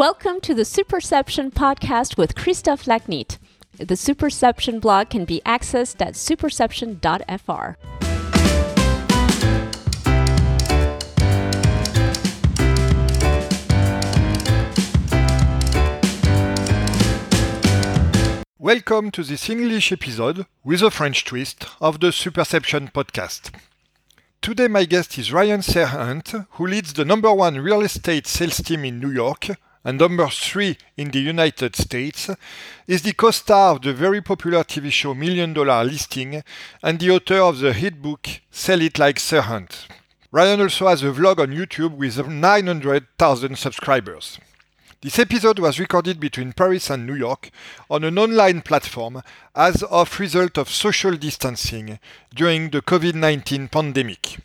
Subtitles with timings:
[0.00, 3.36] Welcome to the Superception podcast with Christophe Lachnitt.
[3.76, 7.76] The Superception blog can be accessed at superception.fr.
[18.58, 23.50] Welcome to this English episode with a French twist of the Superception podcast.
[24.40, 28.86] Today, my guest is Ryan Serhant, who leads the number one real estate sales team
[28.86, 29.50] in New York
[29.84, 32.30] and number three in the United States,
[32.86, 36.42] is the co star of the very popular TV show Million Dollar Listing
[36.82, 39.86] and the author of the hit book Sell It Like Serhant.
[40.32, 44.38] Ryan also has a vlog on YouTube with 900,000 subscribers.
[45.02, 47.50] This episode was recorded between Paris and New York
[47.88, 49.22] on an online platform
[49.56, 51.98] as of result of social distancing
[52.34, 54.40] during the COVID-19 pandemic.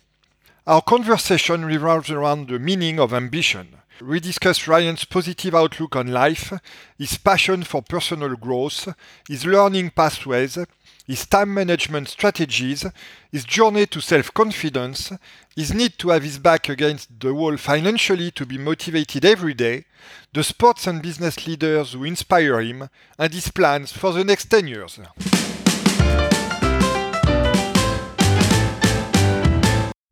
[0.66, 3.76] Our conversation revolves around the meaning of ambition.
[4.00, 6.52] We discuss Ryan's positive outlook on life,
[6.98, 8.88] his passion for personal growth,
[9.26, 10.58] his learning pathways,
[11.06, 12.84] his time management strategies,
[13.32, 15.12] his journey to self confidence,
[15.54, 19.84] his need to have his back against the wall financially to be motivated every day,
[20.32, 24.68] the sports and business leaders who inspire him, and his plans for the next 10
[24.68, 25.00] years.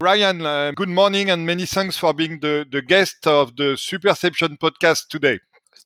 [0.04, 4.58] Ryan, uh, good morning and many thanks for being the, the guest of the Superception
[4.58, 5.38] podcast today.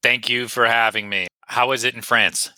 [0.02, 1.28] Thank you for having me.
[1.46, 2.52] How is it in France?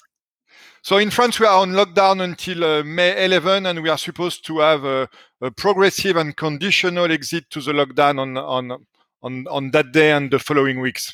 [0.81, 4.47] So in France, we are on lockdown until uh, May 11, and we are supposed
[4.47, 5.07] to have a,
[5.43, 8.87] a, progressive and conditional exit to the lockdown on, on,
[9.23, 11.13] on, on that day and the following weeks.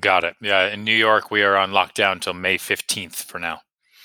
[0.00, 0.36] Got it.
[0.40, 3.58] Yeah, in New York, we are on lockdown until May 15th for now.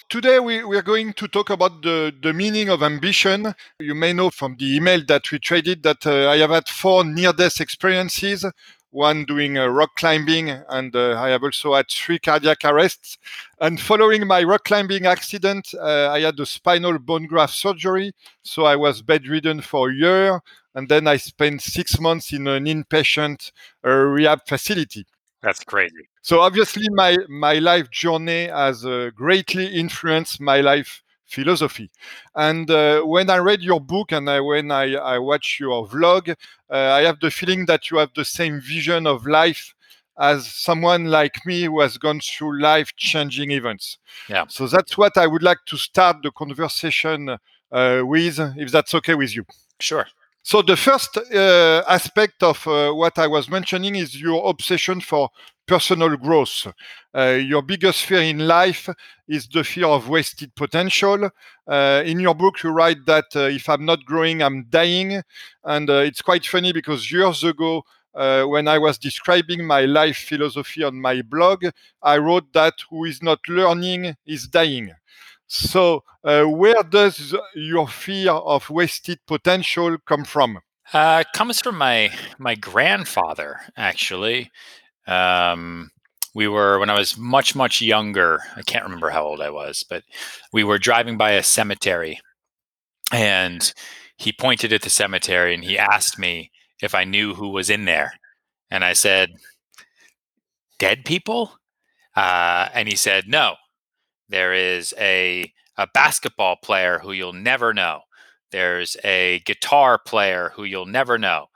[0.09, 3.53] Today, we, we are going to talk about the, the meaning of ambition.
[3.77, 7.03] You may know from the email that we traded that uh, I have had four
[7.03, 8.43] near death experiences
[8.91, 13.19] one doing uh, rock climbing, and uh, I have also had three cardiac arrests.
[13.61, 18.65] And following my rock climbing accident, uh, I had a spinal bone graft surgery, so
[18.65, 20.41] I was bedridden for a year,
[20.73, 23.51] and then I spent six months in an inpatient
[23.85, 25.05] uh, rehab facility.
[25.41, 26.09] That's crazy.
[26.21, 31.89] So obviously, my my life journey has uh, greatly influenced my life philosophy.
[32.35, 36.29] And uh, when I read your book and I, when I, I watch your vlog,
[36.29, 39.73] uh, I have the feeling that you have the same vision of life
[40.19, 43.97] as someone like me who has gone through life changing events.
[44.27, 44.45] Yeah.
[44.47, 47.37] So that's what I would like to start the conversation
[47.71, 49.45] uh, with, if that's okay with you.
[49.79, 50.05] Sure.
[50.41, 55.29] So the first uh, aspect of uh, what I was mentioning is your obsession for
[55.67, 56.65] personal growth.
[57.15, 58.89] Uh, your biggest fear in life
[59.27, 61.29] is the fear of wasted potential.
[61.67, 65.21] Uh, in your book, you write that uh, if I'm not growing, I'm dying.
[65.63, 67.83] And uh, it's quite funny because years ago,
[68.15, 71.65] uh, when I was describing my life philosophy on my blog,
[72.01, 74.91] I wrote that who is not learning is dying.
[75.49, 80.59] So, uh, where does your fear of wasted potential come from?
[80.93, 84.51] Uh, comes from my my grandfather, actually.
[85.07, 85.91] Um,
[86.35, 88.41] we were when I was much much younger.
[88.55, 90.03] I can't remember how old I was, but
[90.53, 92.19] we were driving by a cemetery,
[93.13, 93.73] and
[94.17, 97.85] he pointed at the cemetery and he asked me if I knew who was in
[97.85, 98.13] there,
[98.71, 99.31] and I said,
[100.79, 101.59] "Dead people,"
[102.15, 103.57] uh, and he said, "No,
[104.29, 108.01] there is a a basketball player who you'll never know.
[108.51, 111.47] There's a guitar player who you'll never know.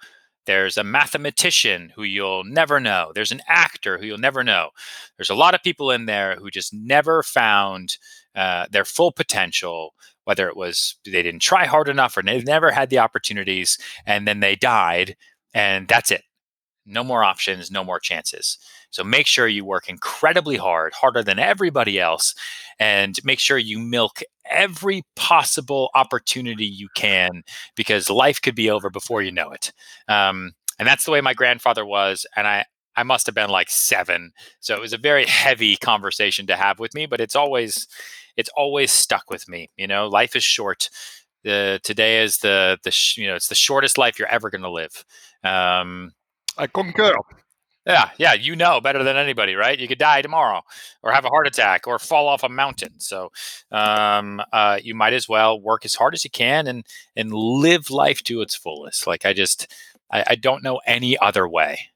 [0.46, 3.12] There's a mathematician who you'll never know.
[3.16, 4.70] There's an actor who you'll never know.
[5.18, 7.98] There's a lot of people in there who just never found
[8.36, 9.94] uh, their full potential,
[10.26, 14.28] whether it was they didn't try hard enough or they never had the opportunities, and
[14.28, 15.16] then they died,
[15.54, 16.24] and that's it.
[16.86, 18.58] No more options, no more chances.
[18.90, 22.36] So make sure you work incredibly hard, harder than everybody else,
[22.80, 27.44] and make sure you milk every possible opportunity you can
[27.76, 29.72] because life could be over before you know it.
[30.08, 32.26] Um, and that's the way my grandfather was.
[32.36, 32.66] And I,
[32.96, 34.32] I must have been like seven.
[34.60, 37.88] So it was a very heavy conversation to have with me, but it's always,
[38.38, 39.70] it's always stuck with me.
[39.78, 40.90] You know, life is short.
[41.44, 44.62] The today is the the sh- you know it's the shortest life you're ever going
[44.62, 45.04] to live.
[45.44, 46.14] Um,
[46.58, 47.16] I concur.
[47.86, 49.78] Yeah, yeah, you know better than anybody, right?
[49.78, 50.62] You could die tomorrow,
[51.02, 53.00] or have a heart attack, or fall off a mountain.
[53.02, 53.32] So,
[53.72, 56.86] um, uh, you might as well work as hard as you can and
[57.18, 59.06] and live life to its fullest.
[59.06, 59.68] Like I just,
[60.10, 61.90] I, I don't know any other way.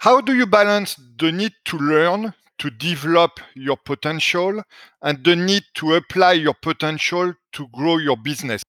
[0.00, 4.62] How do you balance the need to learn to develop your potential
[5.02, 8.62] and the need to apply your potential to grow your business?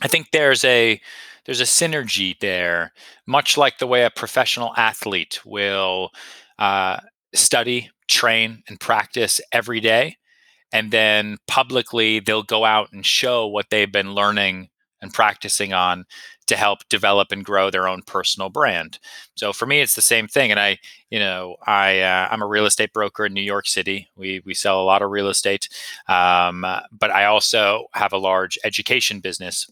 [0.00, 1.00] I think there's a
[1.44, 2.92] there's a synergy there,
[3.26, 6.10] much like the way a professional athlete will
[6.58, 7.00] uh,
[7.34, 10.16] study, train, and practice every day.
[10.72, 14.68] And then publicly, they'll go out and show what they've been learning
[15.02, 16.04] and practicing on
[16.46, 18.98] to help develop and grow their own personal brand.
[19.34, 20.50] So for me, it's the same thing.
[20.50, 24.08] And I, you know, I uh, I'm a real estate broker in New York City.
[24.16, 25.68] We we sell a lot of real estate,
[26.08, 29.68] um, but I also have a large education business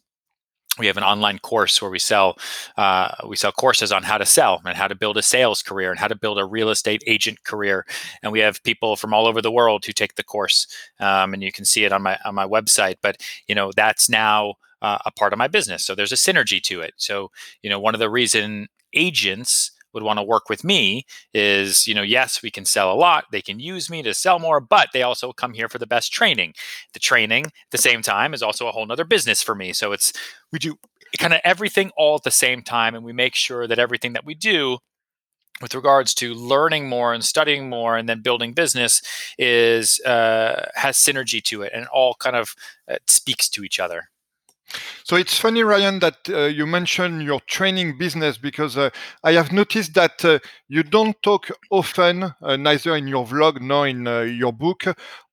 [0.79, 2.37] we have an online course where we sell
[2.77, 5.91] uh, we sell courses on how to sell and how to build a sales career
[5.91, 7.87] and how to build a real estate agent career.
[8.23, 10.67] And we have people from all over the world who take the course
[11.01, 12.97] um, and you can see it on my on my website.
[13.03, 15.85] But you know that's now uh, a part of my business.
[15.85, 16.95] So there's a synergy to it.
[16.97, 17.31] So
[17.63, 21.95] you know one of the reason agents would want to work with me is, you
[21.95, 23.25] know, yes, we can sell a lot.
[23.33, 26.13] They can use me to sell more, but they also come here for the best
[26.13, 26.55] training.
[26.93, 29.73] The training at the same time is also a whole nother business for me.
[29.73, 30.13] So it's,
[30.53, 30.77] we do
[31.19, 32.95] kind of everything all at the same time.
[32.95, 34.79] And we make sure that everything that we do
[35.61, 39.03] with regards to learning more and studying more and then building business
[39.39, 42.55] is uh, has synergy to it and all kind of
[42.89, 44.09] uh, speaks to each other
[45.05, 48.91] so it's funny, Ryan, that uh, you mentioned your training business because uh,
[49.25, 50.39] I have noticed that uh,
[50.69, 54.85] you don't talk often, uh, neither in your vlog nor in uh, your book,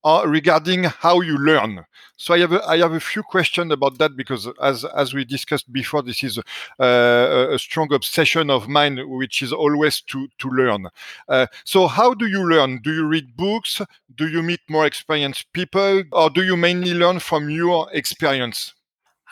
[0.05, 1.85] uh, regarding how you learn.
[2.15, 5.25] So I have a, I have a few questions about that because, as as we
[5.25, 6.39] discussed before, this is
[6.79, 10.87] a, a strong obsession of mine, which is always to to learn.
[11.65, 12.79] so how do you learn?
[12.81, 13.81] Do you read books?
[14.15, 18.73] Do you meet more experienced people, or do you mainly learn from your experience?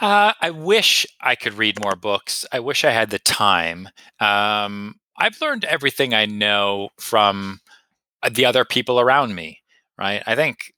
[0.01, 2.45] Uh, I wish I could read more books.
[2.51, 3.89] I wish I had the time.
[4.19, 7.59] Um, I've learned everything I know from
[8.23, 9.59] uh, the other people around me,
[9.97, 10.23] right?
[10.25, 10.73] I think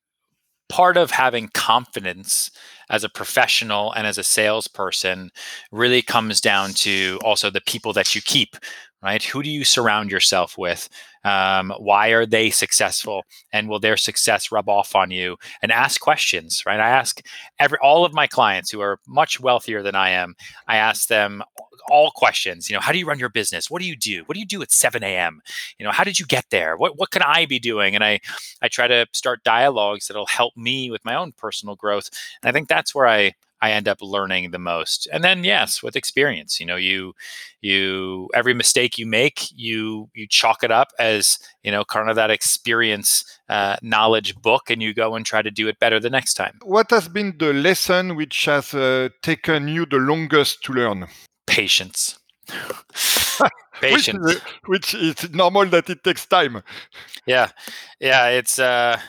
[0.69, 2.51] part of having confidence
[2.89, 5.31] as a professional and as a salesperson
[5.71, 8.57] really comes down to also the people that you keep,
[9.05, 9.23] right?
[9.23, 10.89] Who do you surround yourself with?
[11.23, 13.23] Um, why are they successful?
[13.53, 15.37] And will their success rub off on you?
[15.61, 16.79] And ask questions, right?
[16.79, 17.21] I ask
[17.59, 20.35] every all of my clients who are much wealthier than I am.
[20.67, 21.43] I ask them
[21.87, 22.67] all questions.
[22.67, 23.69] You know, how do you run your business?
[23.69, 24.23] What do you do?
[24.25, 25.39] What do you do at 7 a.m.?
[25.77, 26.75] You know, how did you get there?
[26.75, 27.93] What what can I be doing?
[27.93, 28.19] And I
[28.63, 32.09] I try to start dialogues that'll help me with my own personal growth.
[32.41, 33.33] And I think that's where I
[33.65, 35.07] I end up learning the most.
[35.11, 37.13] And then yes, with experience, you know, you
[37.61, 42.15] you every mistake you make, you you chalk it up as you know kind of
[42.15, 46.11] that experience uh, knowledge book, and you go and try to do it better the
[46.11, 46.59] next time.
[46.61, 51.07] What has been the lesson which has uh, taken you the longest to learn?
[51.47, 52.19] Patience.
[53.81, 54.23] Patience.
[54.23, 56.61] which, which is normal that it takes time.
[57.25, 57.49] Yeah,
[57.99, 58.99] yeah, it's uh,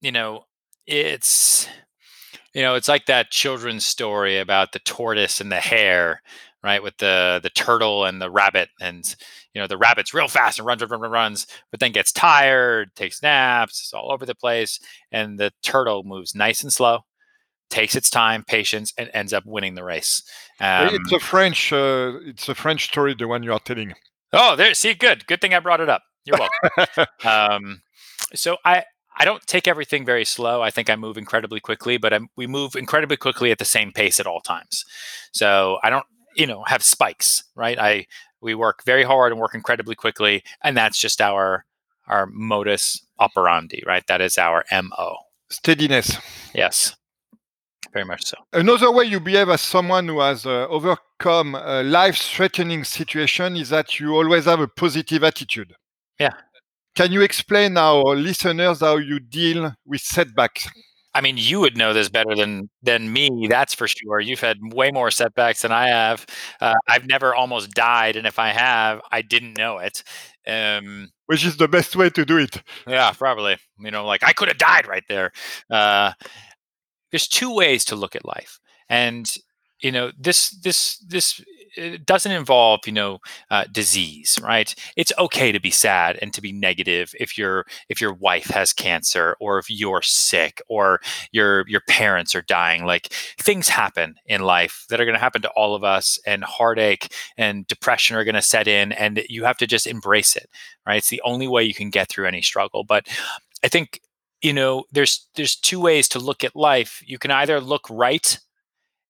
[0.00, 0.46] you know,
[0.86, 1.68] it's
[2.54, 6.22] you know, it's like that children's story about the tortoise and the hare,
[6.62, 6.82] right?
[6.82, 9.04] With the the turtle and the rabbit, and
[9.54, 12.94] you know, the rabbit's real fast and runs, runs, runs, runs, but then gets tired,
[12.94, 14.80] takes naps, it's all over the place,
[15.12, 17.00] and the turtle moves nice and slow,
[17.70, 20.22] takes its time, patience, and ends up winning the race.
[20.60, 23.94] Um, it's a French, uh, it's a French story, the one you are telling.
[24.32, 24.74] Oh, there.
[24.74, 26.02] See, good, good thing I brought it up.
[26.24, 27.06] You're welcome.
[27.24, 27.82] um,
[28.34, 28.84] so I
[29.20, 30.62] I don't take everything very slow.
[30.62, 33.92] I think I move incredibly quickly, but I'm, we move incredibly quickly at the same
[33.92, 34.84] pace at all times.
[35.32, 37.78] So I don't, you know, have spikes, right?
[37.78, 38.06] I
[38.40, 41.66] we work very hard and work incredibly quickly, and that's just our
[42.06, 44.06] our modus operandi, right?
[44.06, 45.16] That is our mo.
[45.50, 46.16] Steadiness.
[46.54, 46.96] Yes,
[47.92, 48.38] very much so.
[48.54, 54.00] Another way you behave as someone who has uh, overcome a life-threatening situation is that
[54.00, 55.74] you always have a positive attitude.
[56.18, 56.34] Yeah,
[56.94, 60.68] can you explain our listeners how you deal with setbacks?
[61.14, 63.48] I mean, you would know this better than than me.
[63.48, 64.20] That's for sure.
[64.20, 66.24] You've had way more setbacks than I have.
[66.60, 70.04] Uh, I've never almost died, and if I have, I didn't know it.
[70.46, 72.62] Um, Which is the best way to do it?
[72.86, 73.56] Yeah, probably.
[73.78, 75.32] You know, like I could have died right there.
[75.68, 76.12] Uh,
[77.10, 79.32] there's two ways to look at life, and
[79.80, 81.40] you know, this this this
[81.76, 83.18] it doesn't involve you know
[83.50, 84.74] uh, disease right?
[84.96, 88.72] It's okay to be sad and to be negative if your if your wife has
[88.72, 91.00] cancer or if you're sick or
[91.32, 92.84] your your parents are dying.
[92.84, 93.08] Like
[93.38, 97.12] things happen in life that are going to happen to all of us and heartache
[97.36, 100.48] and depression are going to set in and you have to just embrace it
[100.86, 100.96] right?
[100.96, 102.84] It's the only way you can get through any struggle.
[102.84, 103.06] But
[103.62, 104.00] i think
[104.42, 107.02] you know there's there's two ways to look at life.
[107.06, 108.38] You can either look right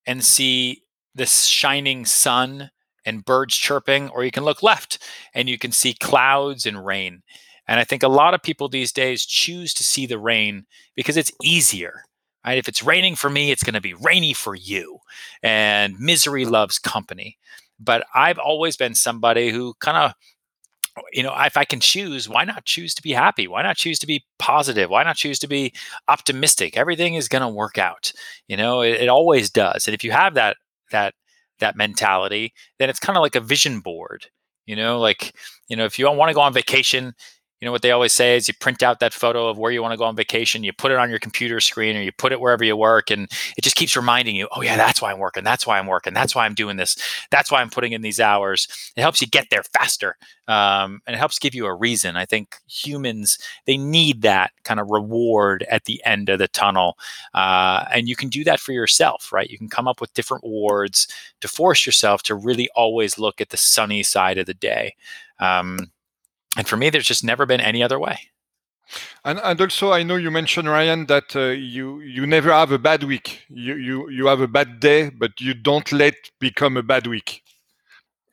[0.06, 0.82] and see
[1.14, 2.70] this shining sun
[3.04, 4.98] and birds chirping, or you can look left
[5.34, 7.22] and you can see clouds and rain.
[7.66, 11.16] And I think a lot of people these days choose to see the rain because
[11.16, 12.02] it's easier.
[12.44, 12.58] Right?
[12.58, 14.98] If it's raining for me, it's going to be rainy for you.
[15.42, 17.38] And misery loves company.
[17.78, 20.14] But I've always been somebody who kind of
[21.12, 23.46] you know, if I can choose, why not choose to be happy?
[23.46, 24.90] Why not choose to be positive?
[24.90, 25.72] Why not choose to be
[26.08, 26.76] optimistic?
[26.76, 28.12] Everything is going to work out.
[28.48, 29.86] You know, it, it always does.
[29.86, 30.56] And if you have that
[30.90, 31.14] that
[31.60, 34.26] that mentality, then it's kind of like a vision board.
[34.66, 35.34] You know, like
[35.68, 37.14] you know, if you want to go on vacation,
[37.60, 39.82] you know what they always say is you print out that photo of where you
[39.82, 42.32] want to go on vacation you put it on your computer screen or you put
[42.32, 45.18] it wherever you work and it just keeps reminding you oh yeah that's why i'm
[45.18, 46.96] working that's why i'm working that's why i'm doing this
[47.30, 48.68] that's why i'm putting in these hours.
[48.96, 50.16] It helps you get there faster
[50.48, 52.16] um, and it helps give you a reason.
[52.16, 56.96] I think humans they need that kind of reward at the end of the tunnel
[57.34, 59.50] uh, and you can do that for yourself right?
[59.50, 61.08] You can come up with different rewards
[61.40, 64.94] to force yourself to really always look at the sunny side of the day
[65.38, 65.90] um,
[66.56, 68.30] and for me, there's just never been any other way.
[69.24, 72.78] And, and also, I know you mentioned Ryan that uh, you you never have a
[72.78, 73.44] bad week.
[73.48, 77.42] You you you have a bad day, but you don't let become a bad week.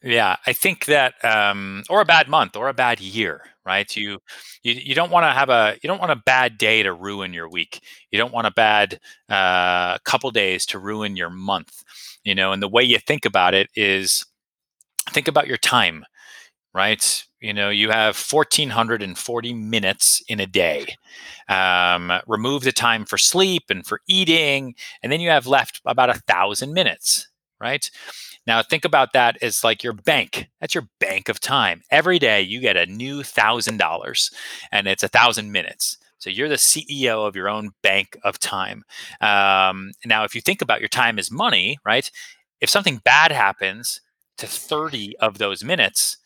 [0.03, 3.93] Yeah, I think that, um, or a bad month, or a bad year, right?
[3.95, 4.19] You
[4.63, 7.33] you, you don't want to have a you don't want a bad day to ruin
[7.33, 7.81] your week.
[8.12, 11.83] You don't want a bad uh, couple days to ruin your month.
[12.24, 14.25] You know, and the way you think about it is
[15.12, 16.03] think about your time
[16.74, 17.25] right?
[17.39, 20.96] You know, you have 1,440 minutes in a day.
[21.48, 26.10] Um, remove the time for sleep and for eating, and then you have left about
[26.10, 27.27] a thousand minutes,
[27.60, 27.89] right?
[28.48, 30.48] Now, think about that as like your bank.
[30.62, 31.84] That's your bank of time.
[31.91, 34.32] Every day you get a new thousand dollars,
[34.72, 35.98] and it's a thousand minutes.
[36.20, 38.84] So you're the CEO of your own bank of time.
[39.22, 42.10] Um, now, if you think about your time as money, right?
[42.62, 44.01] If something bad happens
[44.38, 46.17] to 30 of those minutes,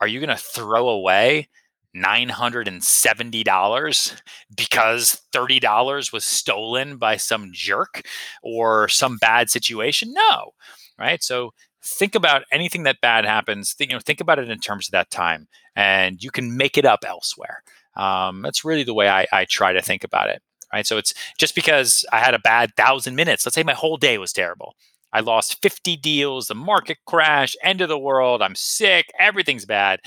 [0.00, 1.48] are you going to throw away
[1.96, 4.22] $970
[4.56, 8.02] because $30 was stolen by some jerk
[8.42, 10.12] or some bad situation?
[10.12, 10.52] No.
[10.98, 11.22] Right?
[11.22, 11.52] So
[11.82, 14.92] think about anything that bad happens, think, you know, think about it in terms of
[14.92, 17.62] that time and you can make it up elsewhere.
[17.96, 20.42] Um, that's really the way I, I try to think about it.
[20.72, 20.86] Right.
[20.86, 24.18] So it's just because I had a bad thousand minutes, let's say my whole day
[24.18, 24.76] was terrible.
[25.12, 30.00] I lost 50 deals, the market crash, end of the world, I'm sick, everything's bad.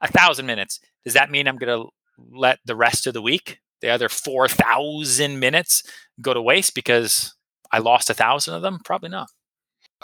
[0.00, 0.80] A thousand minutes.
[1.04, 1.90] Does that mean I'm going to
[2.30, 5.82] let the rest of the week, the other 4,000 minutes,
[6.20, 7.34] go to waste because
[7.72, 8.80] I lost a thousand of them?
[8.84, 9.28] Probably not.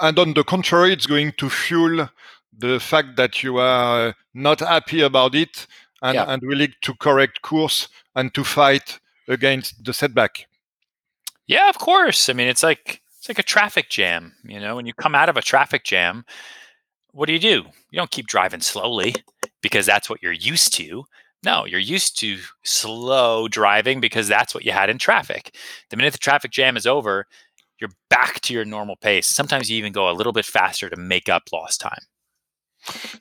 [0.01, 2.09] And on the contrary, it's going to fuel
[2.57, 5.67] the fact that you are not happy about it
[6.03, 6.25] and, yeah.
[6.29, 8.99] and willing to correct course and to fight
[9.29, 10.47] against the setback.
[11.47, 12.29] Yeah, of course.
[12.29, 14.35] I mean, it's like it's like a traffic jam.
[14.45, 16.27] You know, when you come out of a traffic jam,
[17.13, 17.65] what do you do?
[17.91, 19.15] You don't keep driving slowly
[19.63, 21.05] because that's what you're used to.
[21.43, 25.57] No, you're used to slow driving because that's what you had in traffic.
[25.89, 27.25] The minute the traffic jam is over,
[27.81, 29.27] you're back to your normal pace.
[29.27, 32.03] Sometimes you even go a little bit faster to make up lost time.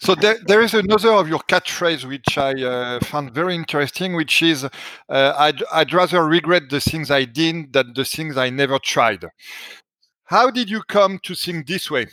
[0.01, 4.41] So there, there is another of your catchphrase which I uh, found very interesting, which
[4.41, 4.69] is, uh,
[5.07, 9.24] I'd, "I'd rather regret the things I did than the things I never tried."
[10.33, 12.07] How did you come to think this way?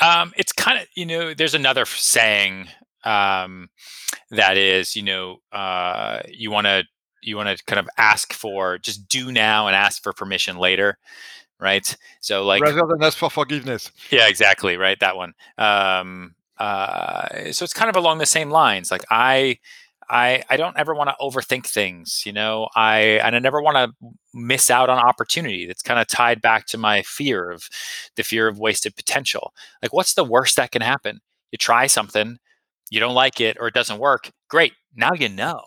[0.00, 2.66] Um, it's kind of you know, there's another saying
[3.04, 3.70] um,
[4.30, 6.82] that is, you know, uh, you want to
[7.22, 10.98] you want to kind of ask for just do now and ask for permission later
[11.58, 11.96] right?
[12.20, 13.90] So like rather than ask for forgiveness.
[14.10, 15.34] Yeah exactly right that one.
[15.56, 19.58] Um uh so it's kind of along the same lines like i
[20.08, 22.68] I I don't ever want to overthink things, you know.
[22.74, 23.92] I and I never want to
[24.34, 25.66] miss out on opportunity.
[25.66, 27.68] That's kind of tied back to my fear of
[28.16, 29.52] the fear of wasted potential.
[29.82, 31.20] Like what's the worst that can happen?
[31.52, 32.38] You try something,
[32.90, 34.30] you don't like it or it doesn't work.
[34.48, 34.72] Great.
[34.94, 35.62] Now you know.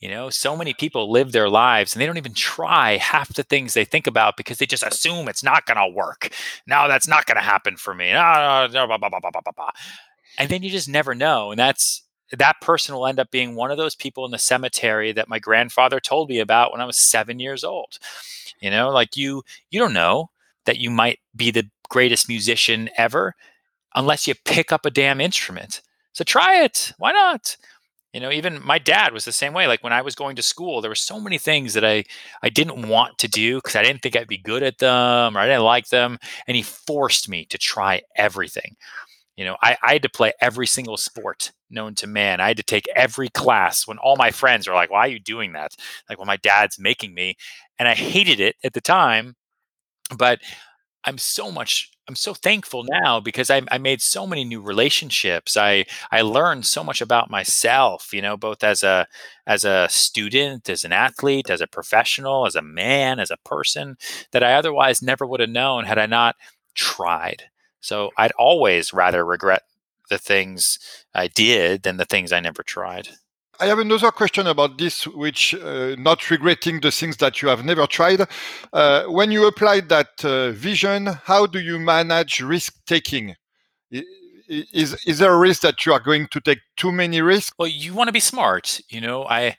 [0.00, 3.42] You know, so many people live their lives and they don't even try half the
[3.42, 6.30] things they think about because they just assume it's not going to work.
[6.66, 8.10] No, that's not going to happen for me.
[8.10, 8.72] And
[10.48, 11.50] then you just never know.
[11.50, 12.02] And that's
[12.38, 15.38] that person will end up being one of those people in the cemetery that my
[15.38, 17.98] grandfather told me about when I was seven years old.
[18.60, 20.30] You know, like you, you don't know
[20.66, 23.34] that you might be the greatest musician ever
[23.94, 25.82] unless you pick up a damn instrument.
[26.12, 26.92] So try it.
[26.98, 27.56] Why not?
[28.12, 29.68] You know, even my dad was the same way.
[29.68, 32.04] Like when I was going to school, there were so many things that I
[32.42, 35.40] I didn't want to do because I didn't think I'd be good at them or
[35.40, 36.18] I didn't like them,
[36.48, 38.76] and he forced me to try everything.
[39.40, 42.42] You know, I, I had to play every single sport known to man.
[42.42, 45.18] I had to take every class when all my friends are like, why are you
[45.18, 45.74] doing that?
[46.10, 47.36] Like, well, my dad's making me.
[47.78, 49.36] And I hated it at the time.
[50.14, 50.40] But
[51.04, 55.56] I'm so much I'm so thankful now because I, I, made so many new relationships.
[55.56, 59.06] I I learned so much about myself, you know, both as a
[59.46, 63.96] as a student, as an athlete, as a professional, as a man, as a person
[64.32, 66.36] that I otherwise never would have known had I not
[66.74, 67.49] tried.
[67.80, 69.62] So I'd always rather regret
[70.08, 70.78] the things
[71.14, 73.08] I did than the things I never tried.
[73.60, 77.62] I have another question about this, which uh, not regretting the things that you have
[77.64, 78.26] never tried.
[78.72, 83.36] Uh, when you apply that uh, vision, how do you manage risk taking?
[84.48, 87.52] Is is there a risk that you are going to take too many risks?
[87.58, 88.80] Well, you want to be smart.
[88.88, 89.56] You know, I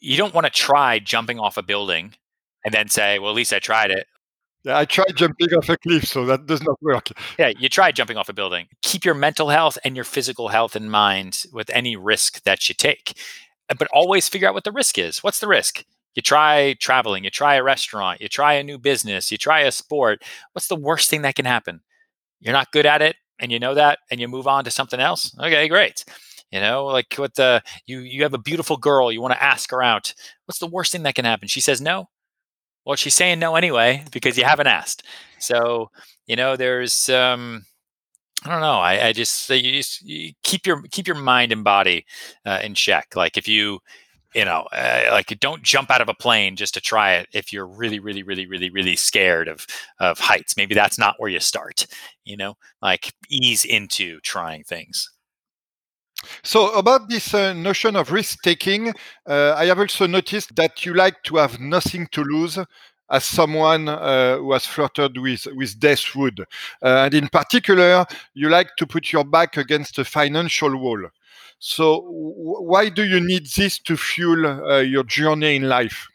[0.00, 2.14] you don't want to try jumping off a building
[2.64, 4.06] and then say, "Well, at least I tried it."
[4.66, 7.10] Yeah, I tried jumping off a cliff, so that does not work.
[7.38, 8.66] Yeah, you tried jumping off a building.
[8.82, 12.74] Keep your mental health and your physical health in mind with any risk that you
[12.74, 13.16] take.
[13.70, 15.22] Uh, but always figure out what the risk is.
[15.22, 15.84] What's the risk?
[16.16, 19.70] You try traveling, you try a restaurant, you try a new business, you try a
[19.70, 20.24] sport.
[20.52, 21.82] What's the worst thing that can happen?
[22.40, 24.98] You're not good at it and you know that and you move on to something
[24.98, 25.32] else.
[25.38, 26.04] Okay, great.
[26.50, 29.70] You know, like what the you you have a beautiful girl, you want to ask
[29.70, 30.12] her out.
[30.46, 31.46] What's the worst thing that can happen?
[31.46, 32.08] She says no
[32.86, 35.02] well, she's saying no anyway because you haven't asked.
[35.40, 35.90] So,
[36.26, 37.66] you know, there's um
[38.44, 38.78] I don't know.
[38.78, 42.06] I, I just you, just you keep your keep your mind and body
[42.46, 43.16] uh, in check.
[43.16, 43.80] Like if you
[44.34, 47.52] you know uh, like don't jump out of a plane just to try it if
[47.52, 49.66] you're really really really really really scared of
[49.98, 51.86] of heights maybe that's not where you start
[52.24, 55.10] you know like ease into trying things
[56.42, 58.94] so about this uh, notion of risk taking,
[59.26, 62.58] uh, I have also noticed that you like to have nothing to lose
[63.10, 66.40] as someone uh, who has flirted with, with death would.
[66.40, 66.44] Uh,
[66.82, 68.04] and in particular,
[68.34, 71.08] you like to put your back against a financial wall.
[71.58, 76.08] So why do you need this to fuel uh, your journey in life?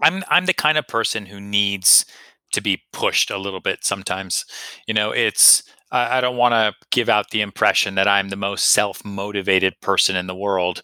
[0.00, 2.04] I'm I'm the kind of person who needs
[2.52, 4.44] to be pushed a little bit sometimes.
[4.86, 8.36] You know, it's I, I don't want to give out the impression that I'm the
[8.36, 10.82] most self motivated person in the world.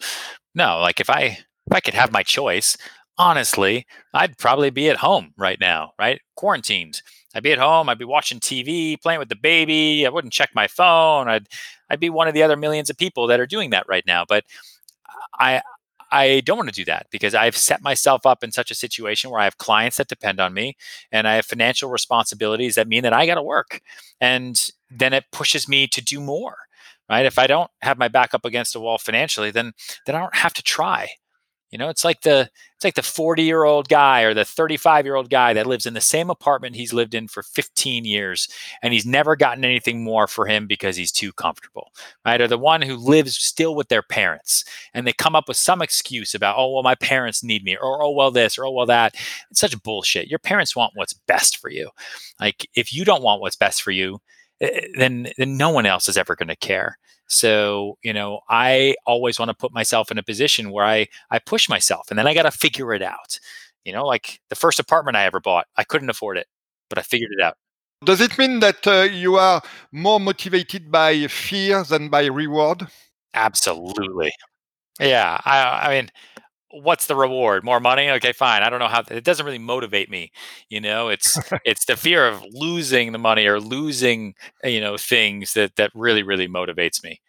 [0.53, 1.23] No, like if I
[1.67, 2.77] if I could have my choice,
[3.17, 6.21] honestly, I'd probably be at home right now, right?
[6.35, 7.01] Quarantined.
[7.33, 7.89] I'd be at home.
[7.89, 10.05] I'd be watching TV, playing with the baby.
[10.05, 11.27] I wouldn't check my phone.
[11.27, 11.47] I'd
[11.89, 14.25] I'd be one of the other millions of people that are doing that right now.
[14.27, 14.45] But
[15.39, 15.61] I
[16.11, 19.29] I don't want to do that because I've set myself up in such a situation
[19.31, 20.75] where I have clients that depend on me
[21.11, 23.81] and I have financial responsibilities that mean that I got to work.
[24.21, 26.57] And then it pushes me to do more.
[27.09, 27.25] Right?
[27.25, 29.73] If I don't have my back up against a wall financially, then
[30.05, 31.09] then I don't have to try.
[31.75, 35.03] You know, it's like the it's like the 40 year old guy or the 35
[35.03, 38.47] year old guy that lives in the same apartment he's lived in for 15 years
[38.81, 41.91] and he's never gotten anything more for him because he's too comfortable,
[42.23, 42.39] right?
[42.39, 45.81] Or the one who lives still with their parents and they come up with some
[45.81, 48.85] excuse about, oh well, my parents need me, or oh well this, or oh well
[48.85, 49.15] that.
[49.51, 50.29] It's such bullshit.
[50.29, 51.89] Your parents want what's best for you.
[52.39, 54.21] Like if you don't want what's best for you,
[54.59, 56.97] then then no one else is ever going to care.
[57.27, 61.39] So, you know, I always want to put myself in a position where I I
[61.39, 63.39] push myself and then I got to figure it out.
[63.83, 66.47] You know, like the first apartment I ever bought, I couldn't afford it,
[66.89, 67.57] but I figured it out.
[68.03, 72.87] Does it mean that uh, you are more motivated by fear than by reward?
[73.33, 74.31] Absolutely.
[74.99, 76.09] Yeah, I I mean
[76.81, 77.63] what's the reward?
[77.63, 78.09] More money?
[78.11, 78.63] Okay, fine.
[78.63, 80.31] I don't know how it doesn't really motivate me.
[80.69, 85.53] You know, it's it's the fear of losing the money or losing, you know, things
[85.53, 87.21] that that really really motivates me.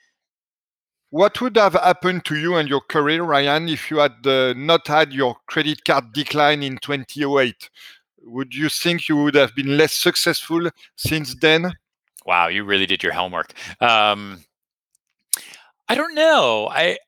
[1.10, 4.86] What would have happened to you and your career, Ryan, if you had uh, not
[4.86, 7.70] had your credit card decline in 2008?
[8.22, 11.72] Would you think you would have been less successful since then?
[12.26, 13.52] Wow, you really did your homework.
[13.80, 14.44] Um,
[15.88, 16.68] I don't know.
[16.70, 16.98] I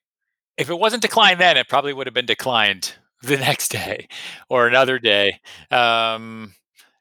[0.59, 4.09] if it wasn't declined then, it probably would have been declined the next day
[4.49, 5.41] or another day.
[5.71, 6.55] Um,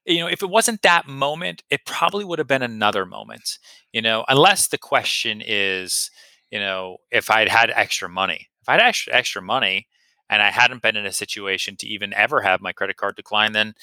[0.06, 3.58] you know, if it wasn't that moment, it probably would have been another moment.
[3.92, 6.10] You know, unless the question is,
[6.50, 9.88] you know, if I'd had extra money, if I had extra extra money
[10.30, 13.52] and I hadn't been in a situation to even ever have my credit card decline,
[13.52, 13.74] then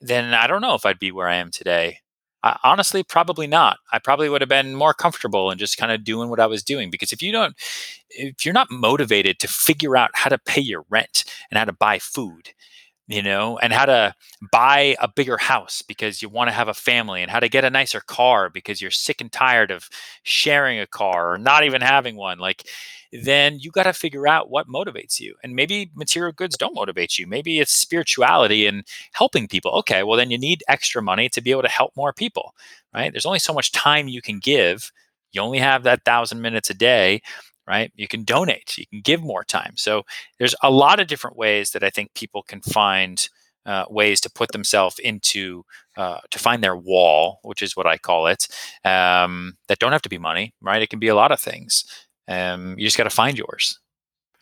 [0.00, 1.98] then I don't know if I'd be where I am today.
[2.62, 3.78] Honestly, probably not.
[3.92, 6.62] I probably would have been more comfortable and just kind of doing what I was
[6.62, 6.90] doing.
[6.90, 7.54] Because if you don't,
[8.10, 11.72] if you're not motivated to figure out how to pay your rent and how to
[11.72, 12.50] buy food,
[13.08, 14.14] you know, and how to
[14.52, 17.64] buy a bigger house because you want to have a family, and how to get
[17.64, 19.88] a nicer car because you're sick and tired of
[20.24, 22.38] sharing a car or not even having one.
[22.38, 22.64] Like,
[23.12, 25.34] then you got to figure out what motivates you.
[25.42, 27.26] And maybe material goods don't motivate you.
[27.26, 29.70] Maybe it's spirituality and helping people.
[29.78, 32.54] Okay, well, then you need extra money to be able to help more people,
[32.94, 33.12] right?
[33.12, 34.90] There's only so much time you can give.
[35.32, 37.20] You only have that thousand minutes a day
[37.66, 37.92] right?
[37.96, 39.72] You can donate, you can give more time.
[39.76, 40.02] So
[40.38, 43.28] there's a lot of different ways that I think people can find
[43.66, 45.64] uh, ways to put themselves into
[45.96, 48.46] uh, to find their wall, which is what I call it.
[48.84, 50.82] Um, that don't have to be money, right?
[50.82, 51.84] It can be a lot of things.
[52.28, 53.78] Um, you just got to find yours.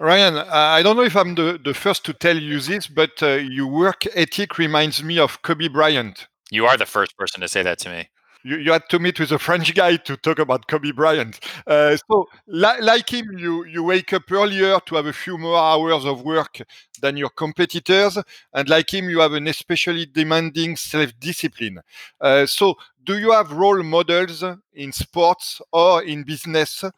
[0.00, 3.34] Ryan, I don't know if I'm the, the first to tell you this, but uh,
[3.36, 6.26] your work ethic reminds me of Kobe Bryant.
[6.50, 8.08] You are the first person to say that to me.
[8.44, 11.40] You, you, had to meet with a French guy to talk about Kobe Bryant.
[11.66, 15.58] Uh, so, li- like him, you you wake up earlier to have a few more
[15.58, 16.60] hours of work
[17.00, 18.18] than your competitors,
[18.52, 21.80] and like him, you have an especially demanding self-discipline.
[22.20, 26.90] Uh, so, do you have role models in sports or in business uh,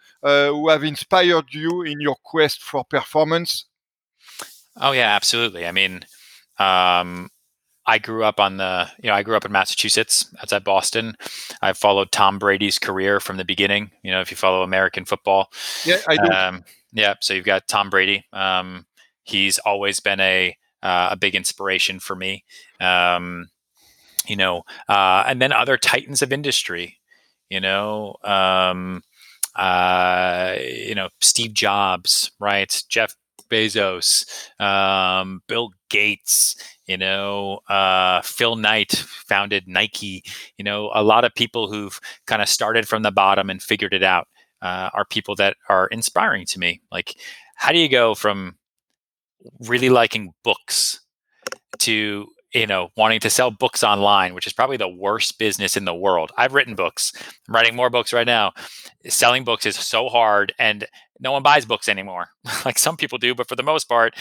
[0.49, 3.67] who have inspired you in your quest for performance?
[4.77, 5.67] Oh yeah, absolutely.
[5.67, 6.05] I mean,
[6.59, 7.31] um,
[7.87, 11.17] I grew up on the, you know, I grew up in Massachusetts, outside Boston.
[11.63, 13.91] I followed Tom Brady's career from the beginning.
[14.03, 15.51] You know, if you follow American football,
[15.85, 16.33] yeah, I do.
[16.33, 18.25] Um, yeah, so you've got Tom Brady.
[18.33, 18.87] Um,
[19.23, 22.45] he's always been a uh, a big inspiration for me.
[22.81, 23.49] Um,
[24.27, 26.99] you know, uh, and then other titans of industry.
[27.49, 29.03] You know, um,
[29.55, 32.83] uh, you know, Steve Jobs, right?
[32.89, 33.15] Jeff
[33.49, 36.57] Bezos, um, Bill Gates,
[36.87, 40.25] you know, uh, Phil Knight founded Nike.
[40.59, 43.95] You know, a lot of people who've kind of started from the bottom and figured
[43.95, 44.29] it out
[44.63, 46.81] uh, are people that are inspiring to me.
[46.91, 47.15] Like,
[47.57, 48.57] how do you go from
[49.61, 51.01] really liking books
[51.79, 52.27] to
[52.57, 55.95] you know wanting to sell books online which is probably the worst business in the
[55.95, 56.33] world.
[56.37, 57.13] I've written books.
[57.47, 58.53] I'm writing more books right now.
[59.07, 60.87] Selling books is so hard and
[61.21, 62.29] no one buys books anymore.
[62.65, 64.15] Like some people do but for the most part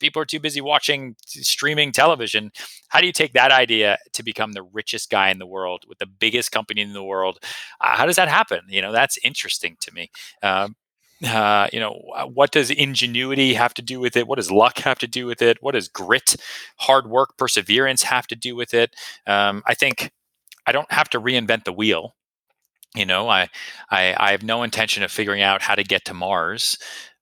[0.00, 2.50] people are too busy watching streaming television.
[2.88, 5.98] How do you take that idea to become the richest guy in the world with
[5.98, 7.38] the biggest company in the world?
[7.80, 8.60] Uh, how does that happen?
[8.68, 10.10] You know that's interesting to me.
[10.42, 10.74] Um,
[11.24, 12.00] uh, you know,
[12.32, 14.26] what does ingenuity have to do with it?
[14.26, 15.58] What does luck have to do with it?
[15.62, 16.36] What does grit,
[16.76, 18.94] hard work, perseverance have to do with it?
[19.26, 20.10] Um, I think
[20.66, 22.14] I don't have to reinvent the wheel.
[22.94, 23.48] You know, I,
[23.90, 26.78] I I have no intention of figuring out how to get to Mars,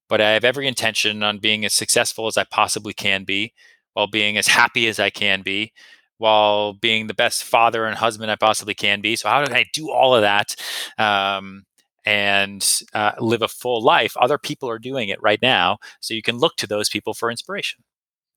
[0.09, 3.52] but I have every intention on being as successful as I possibly can be,
[3.94, 5.72] while being as happy as I can be,
[6.18, 9.16] while being the best father and husband I possibly can be.
[9.16, 10.54] So how do I do all of that?
[10.98, 11.64] Um,
[12.04, 14.16] and uh, live a full life.
[14.18, 17.30] Other people are doing it right now, so you can look to those people for
[17.30, 17.82] inspiration.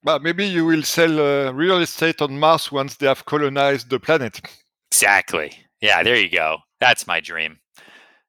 [0.04, 4.00] Well, maybe you will sell uh, real estate on Mars once they have colonized the
[4.00, 4.42] planet.
[4.92, 5.52] Exactly.
[5.82, 6.60] Yeah, there you go.
[6.80, 7.60] That's my dream.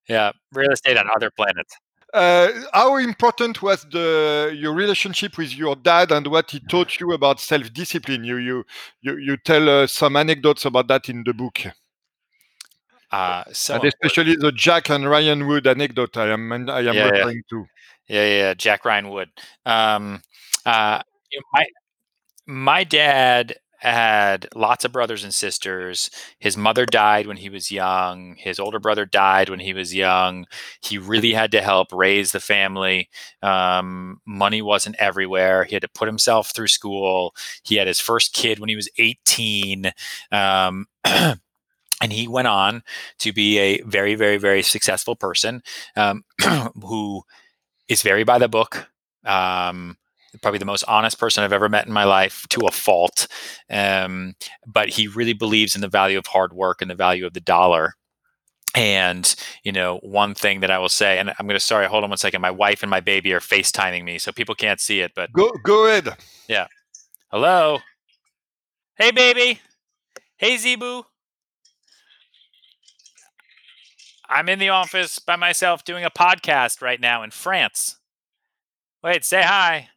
[0.09, 1.75] Yeah, real estate on other planets.
[2.15, 7.13] Uh, how important was the your relationship with your dad and what he taught you
[7.13, 8.25] about self-discipline?
[8.25, 8.65] You you
[9.03, 11.61] you, you tell uh, some anecdotes about that in the book.
[13.11, 17.09] Uh, so and especially the Jack and Ryan Wood anecdote I am I am yeah,
[17.09, 17.59] referring yeah.
[17.59, 17.67] to.
[18.09, 19.29] Yeah, yeah, Jack Ryan Wood.
[19.67, 20.23] Um,
[20.65, 21.03] uh,
[21.53, 21.67] my
[22.47, 26.11] my dad had lots of brothers and sisters.
[26.41, 28.35] His mother died when he was young.
[28.37, 30.47] His older brother died when he was young.
[30.83, 33.09] He really had to help raise the family.
[33.41, 35.65] Um, money wasn't everywhere.
[35.65, 37.35] He had to put himself through school.
[37.63, 39.93] He had his first kid when he was 18.
[40.33, 40.87] Um,
[42.01, 42.83] and he went on
[43.19, 45.63] to be a very very very successful person
[45.97, 46.25] um,
[46.83, 47.23] who
[47.89, 48.89] is very by the book
[49.25, 49.97] um,
[50.43, 53.27] probably the most honest person i've ever met in my life to a fault
[53.71, 54.35] um,
[54.67, 57.41] but he really believes in the value of hard work and the value of the
[57.41, 57.95] dollar.
[58.75, 59.35] And
[59.65, 62.11] you know one thing that i will say and i'm going to sorry hold on
[62.11, 65.13] one second my wife and my baby are facetiming me so people can't see it
[65.17, 66.15] but go go ahead
[66.49, 66.67] yeah.
[67.31, 67.81] Hello?
[68.97, 69.61] Hey baby.
[70.39, 71.05] Hey zebu
[74.29, 77.97] I'm in the office by myself doing a podcast right now in France.
[79.03, 79.89] Wait, say hi.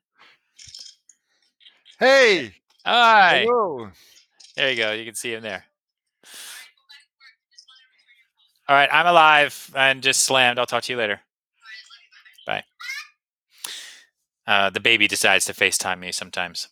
[1.99, 2.53] Hey.
[2.85, 3.45] Hi.
[3.47, 3.89] Hello.
[4.55, 4.91] There you go.
[4.91, 5.65] You can see him there.
[8.69, 10.57] All right, I'm alive and just slammed.
[10.57, 11.19] I'll talk to you later.
[12.47, 12.63] Bye.
[14.47, 16.69] Uh, the baby decides to FaceTime me sometimes,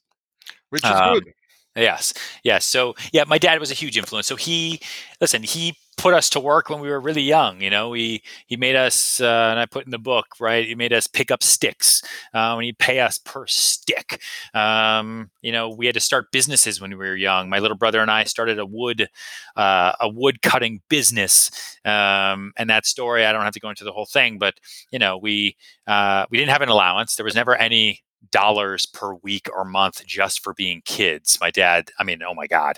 [0.69, 1.33] which is um, good.
[1.75, 2.65] Yes, yes.
[2.65, 4.27] So yeah, my dad was a huge influence.
[4.27, 4.79] So he,
[5.19, 7.61] listen, he put us to work when we were really young.
[7.61, 10.65] You know, he he made us, uh, and I put in the book, right?
[10.65, 12.01] He made us pick up sticks,
[12.33, 14.21] uh, and he pay us per stick.
[14.53, 17.49] Um, you know, we had to start businesses when we were young.
[17.49, 19.09] My little brother and I started a wood
[19.55, 21.51] uh, a wood cutting business,
[21.85, 24.55] um, and that story I don't have to go into the whole thing, but
[24.91, 25.55] you know, we
[25.87, 27.15] uh, we didn't have an allowance.
[27.15, 31.37] There was never any dollars per week or month just for being kids.
[31.41, 32.77] My dad, I mean, oh my God,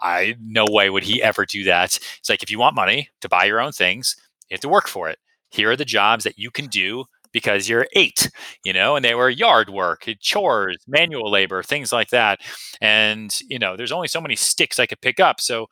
[0.00, 1.98] I no way would he ever do that.
[2.18, 4.16] It's like if you want money to buy your own things,
[4.48, 5.18] you have to work for it.
[5.50, 8.30] Here are the jobs that you can do because you're eight,
[8.64, 12.40] you know, and they were yard work, chores, manual labor, things like that.
[12.80, 15.40] And, you know, there's only so many sticks I could pick up.
[15.40, 15.66] So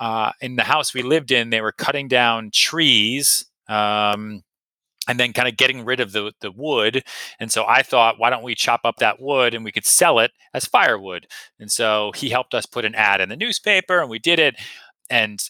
[0.00, 3.46] uh, in the house we lived in, they were cutting down trees.
[3.68, 4.42] Um,
[5.08, 7.02] and then kind of getting rid of the, the wood.
[7.40, 10.18] And so I thought, why don't we chop up that wood and we could sell
[10.20, 11.26] it as firewood?
[11.58, 14.56] And so he helped us put an ad in the newspaper and we did it.
[15.10, 15.42] And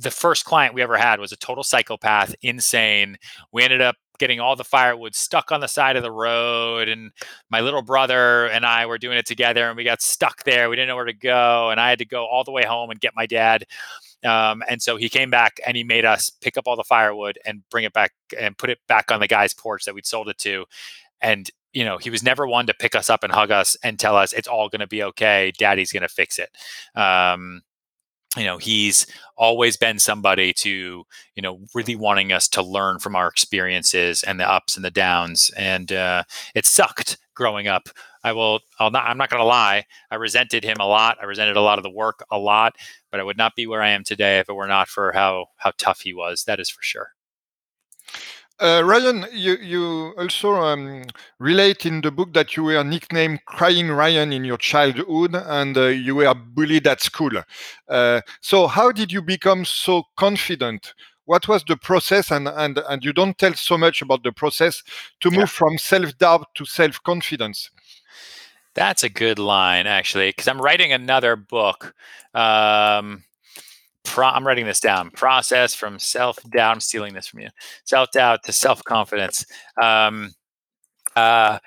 [0.00, 3.18] the first client we ever had was a total psychopath, insane.
[3.52, 7.10] We ended up getting all the firewood stuck on the side of the road and
[7.50, 10.70] my little brother and I were doing it together and we got stuck there.
[10.70, 12.90] We didn't know where to go and I had to go all the way home
[12.90, 13.66] and get my dad.
[14.24, 17.38] Um, and so he came back and he made us pick up all the firewood
[17.44, 20.28] and bring it back and put it back on the guy's porch that we'd sold
[20.28, 20.64] it to.
[21.20, 23.98] And you know, he was never one to pick us up and hug us and
[23.98, 25.52] tell us it's all going to be okay.
[25.58, 26.50] Daddy's going to fix it.
[26.94, 27.62] Um,
[28.36, 29.06] you know he's
[29.36, 31.04] always been somebody to
[31.34, 34.90] you know really wanting us to learn from our experiences and the ups and the
[34.90, 36.22] downs and uh,
[36.54, 37.88] it sucked growing up
[38.24, 41.24] i will I'll not, i'm not going to lie i resented him a lot i
[41.24, 42.76] resented a lot of the work a lot
[43.10, 45.46] but i would not be where i am today if it were not for how
[45.56, 47.10] how tough he was that is for sure
[48.62, 51.02] uh, Ryan, you, you also um,
[51.40, 55.86] relate in the book that you were nicknamed Crying Ryan in your childhood and uh,
[55.86, 57.42] you were bullied at school.
[57.88, 60.94] Uh, so, how did you become so confident?
[61.24, 62.30] What was the process?
[62.30, 64.82] And, and, and you don't tell so much about the process
[65.20, 65.46] to move yeah.
[65.46, 67.68] from self doubt to self confidence.
[68.74, 71.94] That's a good line, actually, because I'm writing another book.
[72.34, 73.24] Um,
[74.04, 75.10] pro- I'm writing this down.
[75.10, 76.72] Process from self doubt.
[76.72, 77.48] I'm stealing this from you.
[77.84, 79.44] Self doubt to self confidence.
[79.80, 80.32] Um,
[81.16, 81.58] uh,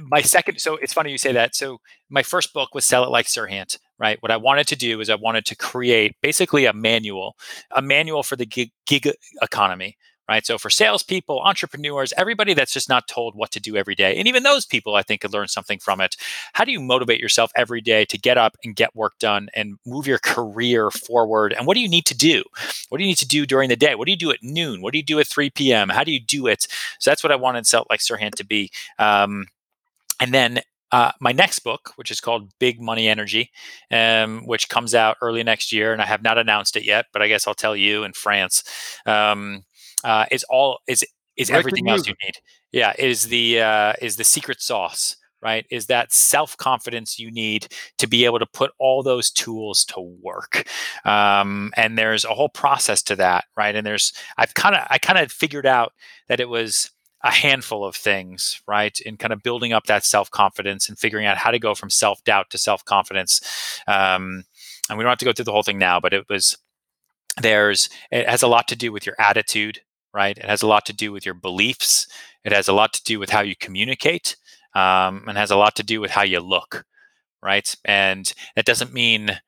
[0.00, 0.58] my second.
[0.58, 1.54] So it's funny you say that.
[1.54, 3.78] So my first book was Sell It Like Sir Serhant.
[3.98, 4.16] Right.
[4.22, 7.36] What I wanted to do is I wanted to create basically a manual,
[7.74, 9.10] a manual for the gig, gig
[9.42, 9.96] economy
[10.28, 10.44] right?
[10.44, 14.28] So for salespeople, entrepreneurs, everybody that's just not told what to do every day, and
[14.28, 16.16] even those people, I think, could learn something from it.
[16.52, 19.78] How do you motivate yourself every day to get up and get work done and
[19.86, 21.52] move your career forward?
[21.52, 22.44] And what do you need to do?
[22.88, 23.94] What do you need to do during the day?
[23.94, 24.82] What do you do at noon?
[24.82, 25.88] What do you do at 3 p.m.?
[25.88, 26.66] How do you do it?
[26.98, 28.70] So that's what I wanted Sell Like Serhant to be.
[28.98, 29.46] Um,
[30.20, 30.60] and then
[30.90, 33.50] uh, my next book, which is called Big Money Energy,
[33.90, 37.20] um, which comes out early next year, and I have not announced it yet, but
[37.20, 38.64] I guess I'll tell you in France.
[39.04, 39.64] Um,
[40.04, 41.04] uh, is all is
[41.36, 42.34] is everything else you need.
[42.72, 45.66] Yeah, is the uh, is the secret sauce right?
[45.70, 50.00] Is that self confidence you need to be able to put all those tools to
[50.00, 50.66] work.
[51.04, 53.74] Um, and there's a whole process to that, right?
[53.74, 55.92] And there's I've kind of I kind of figured out
[56.28, 56.90] that it was
[57.24, 58.98] a handful of things, right?
[59.00, 61.90] In kind of building up that self confidence and figuring out how to go from
[61.90, 63.40] self doubt to self confidence.
[63.86, 64.44] Um,
[64.88, 66.56] and we don't have to go through the whole thing now, but it was
[67.40, 69.80] there's it has a lot to do with your attitude
[70.14, 70.36] right?
[70.36, 72.06] It has a lot to do with your beliefs.
[72.44, 74.36] It has a lot to do with how you communicate,
[74.74, 76.84] um, and has a lot to do with how you look,
[77.42, 77.74] right?
[77.84, 79.40] And that doesn't mean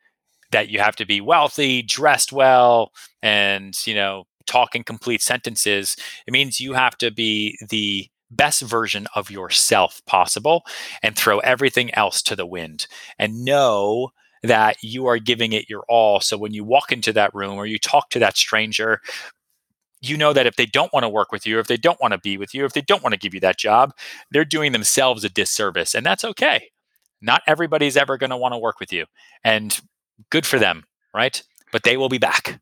[0.53, 2.93] that you have to be wealthy, dressed well,
[3.23, 5.97] and you know talk in complete sentences.
[6.27, 10.63] It means you have to be the best version of yourself possible
[11.03, 12.87] and throw everything else to the wind
[13.19, 14.11] and know
[14.43, 16.21] that you are giving it your all.
[16.21, 19.01] So when you walk into that room or you talk to that stranger,
[20.01, 22.13] you know that if they don't want to work with you, if they don't want
[22.13, 23.93] to be with you, if they don't want to give you that job,
[24.31, 25.95] they're doing themselves a disservice.
[25.95, 26.71] And that's okay.
[27.21, 29.07] Not everybody's ever going to want to work with you.
[29.45, 29.79] And
[30.31, 30.85] good for them,
[31.15, 31.43] right?
[31.73, 32.61] But they will be back.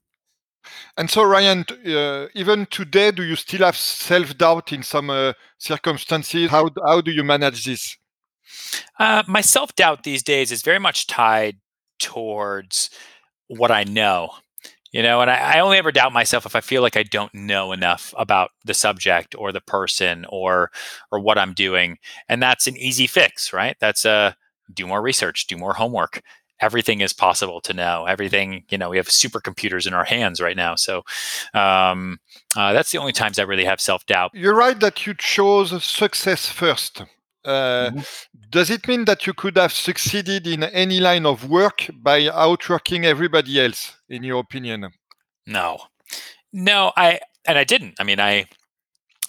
[0.96, 5.32] And so, Ryan, uh, even today, do you still have self doubt in some uh,
[5.58, 6.50] circumstances?
[6.50, 7.96] How, how do you manage this?
[8.98, 11.56] Uh, my self doubt these days is very much tied
[11.98, 12.90] towards
[13.46, 14.32] what I know
[14.92, 17.34] you know and I, I, only ever doubt myself if i feel like i don't
[17.34, 20.70] know enough about the subject or the person or
[21.10, 21.98] or what i'm doing
[22.28, 23.76] and that's an easy fix right?
[23.80, 24.32] That's a uh,
[24.72, 26.22] do more research do more homework.
[26.60, 28.04] Everything is possible to know.
[28.06, 30.74] Everything you know we have supercomputers in our hands right now.
[30.74, 31.02] So
[31.54, 32.18] um,
[32.56, 34.32] uh, that's the only times i really have self-doubt.
[34.34, 37.02] You're right that you chose success first
[37.48, 38.00] uh, mm-hmm.
[38.50, 43.04] Does it mean that you could have succeeded in any line of work by outworking
[43.04, 44.88] everybody else, in your opinion?
[45.46, 45.78] No,
[46.52, 47.94] no, I and I didn't.
[47.98, 48.46] I mean, I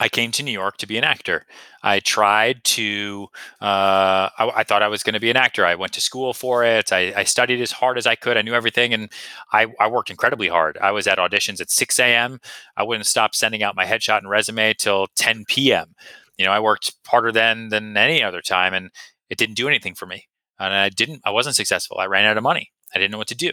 [0.01, 1.45] I came to New York to be an actor.
[1.83, 3.27] I tried to.
[3.61, 5.65] Uh, I, I, thought I was going to be an actor.
[5.65, 6.93] I went to school for it.
[6.93, 8.37] I, I, studied as hard as I could.
[8.37, 9.09] I knew everything, and
[9.51, 10.77] I, I worked incredibly hard.
[10.77, 12.39] I was at auditions at 6 a.m.
[12.77, 15.95] I wouldn't stop sending out my headshot and resume till 10 p.m
[16.39, 18.89] you know, I worked harder than than any other time, and
[19.29, 20.27] it didn't do anything for me.
[20.57, 21.97] And I didn't, I wasn't successful.
[21.99, 22.71] I ran out of money.
[22.95, 23.51] I didn't know what to do.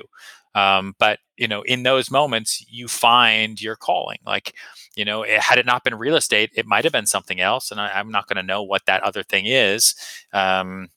[0.54, 4.18] Um, but you know, in those moments, you find your calling.
[4.24, 4.54] Like,
[4.94, 7.70] you know, it, had it not been real estate, it might have been something else,
[7.70, 9.94] and I, am not going to know what that other thing is.
[10.32, 10.88] Um,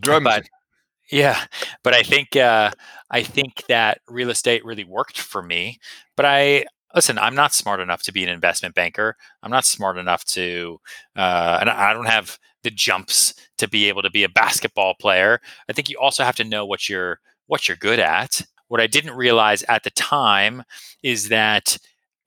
[0.00, 0.24] Drums.
[0.24, 0.48] But
[1.10, 1.44] yeah,
[1.82, 2.72] but I think uh,
[3.10, 5.78] I think that real estate really worked for me.
[6.16, 6.64] But I
[6.94, 9.16] listen, I'm not smart enough to be an investment banker.
[9.42, 10.78] I'm not smart enough to,
[11.16, 15.40] uh, and I don't have the jumps to be able to be a basketball player.
[15.68, 18.42] I think you also have to know what you're what you're good at.
[18.68, 20.62] What I didn't realize at the time
[21.02, 21.76] is that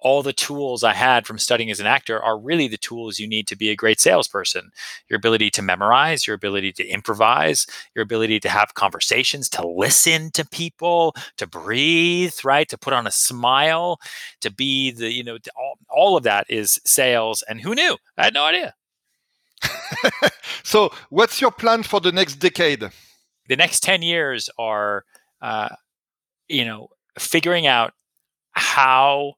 [0.04, 3.28] all the tools I had from studying as an actor are really the tools you
[3.28, 4.72] need to be a great salesperson.
[5.10, 10.30] Your ability to memorize, your ability to improvise, your ability to have conversations, to listen
[10.32, 12.68] to people, to breathe, right?
[12.68, 14.00] To put on a smile,
[14.42, 17.42] to be the, you know, all, all of that is sales.
[17.48, 17.98] And who knew?
[18.18, 18.76] I had no idea.
[20.64, 22.84] so, what's your plan for the next decade?
[23.48, 25.06] The next 10 years are,
[25.42, 25.70] uh,
[26.50, 27.94] you know, figuring out
[28.52, 29.36] how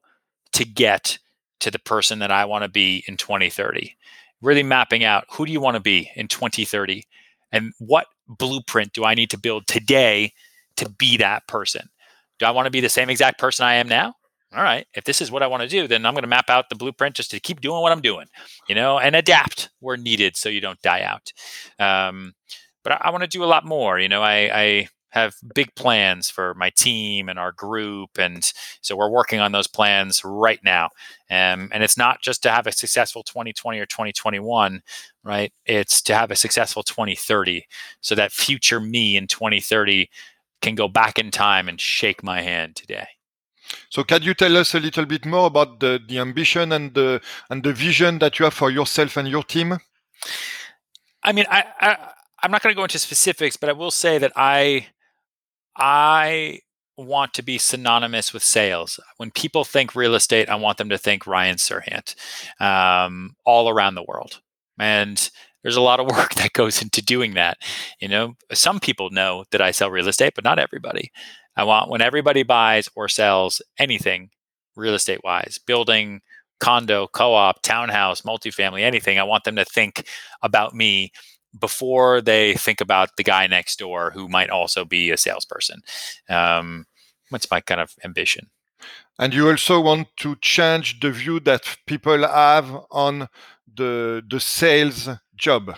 [0.56, 1.18] to get
[1.60, 3.94] to the person that I want to be in 2030.
[4.40, 7.04] Really mapping out who do you want to be in 2030
[7.52, 10.32] and what blueprint do I need to build today
[10.76, 11.90] to be that person?
[12.38, 14.14] Do I want to be the same exact person I am now?
[14.54, 16.48] All right, if this is what I want to do, then I'm going to map
[16.48, 18.26] out the blueprint just to keep doing what I'm doing,
[18.66, 21.32] you know, and adapt where needed so you don't die out.
[21.78, 22.32] Um,
[22.82, 23.98] but I, I want to do a lot more.
[23.98, 28.96] You know, I, I have big plans for my team and our group and so
[28.96, 30.86] we're working on those plans right now.
[31.30, 34.82] Um, and it's not just to have a successful 2020 or 2021
[35.24, 35.52] right?
[35.64, 37.66] It's to have a successful 2030
[38.00, 40.08] so that future me in 2030
[40.62, 43.08] can go back in time and shake my hand today.
[43.90, 47.20] So can you tell us a little bit more about the, the ambition and the
[47.50, 49.78] and the vision that you have for yourself and your team?
[51.22, 54.18] I mean i, I i'm not going to go into specifics but i will say
[54.18, 54.86] that i
[55.76, 56.60] I
[56.96, 58.98] want to be synonymous with sales.
[59.18, 62.14] When people think real estate, I want them to think Ryan Serhant
[62.60, 64.40] um, all around the world.
[64.78, 65.30] And
[65.62, 67.58] there's a lot of work that goes into doing that.
[68.00, 71.10] You know, some people know that I sell real estate, but not everybody.
[71.56, 74.30] I want when everybody buys or sells anything
[74.74, 76.20] real estate wise, building,
[76.60, 80.06] condo, co op, townhouse, multifamily, anything, I want them to think
[80.42, 81.12] about me
[81.58, 85.82] before they think about the guy next door who might also be a salesperson.
[86.28, 86.86] Um,
[87.30, 88.50] that's my kind of ambition.
[89.18, 93.28] And you also want to change the view that people have on
[93.74, 95.76] the the sales job.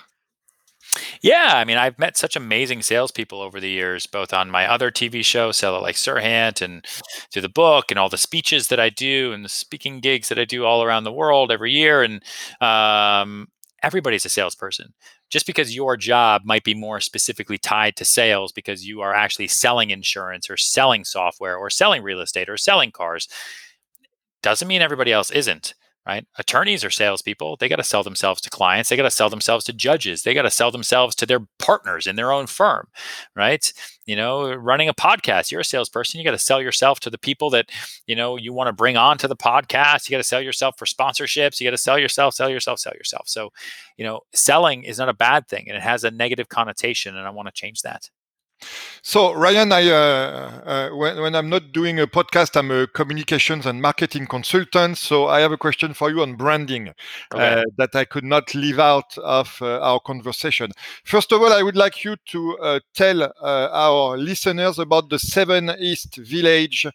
[1.21, 4.91] Yeah, I mean, I've met such amazing salespeople over the years, both on my other
[4.91, 6.85] TV show, Sell It Like Serhant, and
[7.31, 10.39] through the book, and all the speeches that I do, and the speaking gigs that
[10.39, 12.03] I do all around the world every year.
[12.03, 12.23] And
[12.63, 13.49] um,
[13.83, 14.93] everybody's a salesperson.
[15.31, 19.49] Just because your job might be more specifically tied to sales because you are actually
[19.49, 23.29] selling insurance or selling software or selling real estate or selling cars
[24.43, 25.75] doesn't mean everybody else isn't
[26.09, 26.27] right?
[26.39, 27.59] Attorneys are salespeople.
[27.59, 28.89] They got to sell themselves to clients.
[28.89, 30.23] They got to sell themselves to judges.
[30.23, 32.89] They got to sell themselves to their partners in their own firm,
[33.37, 33.71] right?
[34.07, 36.19] You know, running a podcast, you're a salesperson.
[36.19, 37.71] You got to sell yourself to the people that,
[38.07, 40.09] you know, you want to bring on to the podcast.
[40.09, 41.61] You got to sell yourself for sponsorships.
[41.61, 43.29] You got to sell yourself, sell yourself, sell yourself.
[43.29, 43.53] So,
[43.99, 47.19] you know, selling is not a bad thing and it has a negative connotation.
[47.19, 48.09] And I want to change that.
[49.03, 53.67] So Ryan, I uh, uh, when, when I'm not doing a podcast, I'm a communications
[53.67, 54.99] and marketing consultant.
[54.99, 56.93] So I have a question for you on branding
[57.33, 57.61] okay.
[57.61, 60.73] uh, that I could not leave out of uh, our conversation.
[61.05, 65.19] First of all, I would like you to uh, tell uh, our listeners about the
[65.19, 66.87] Seven East Village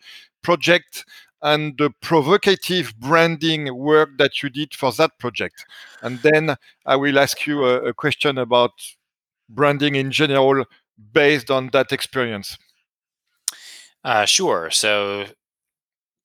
[0.41, 1.05] project
[1.41, 5.65] and the provocative branding work that you did for that project.
[6.01, 8.71] And then I will ask you a, a question about
[9.49, 10.65] branding in general
[11.11, 12.57] based on that experience?
[14.03, 14.69] Uh, sure.
[14.69, 15.25] So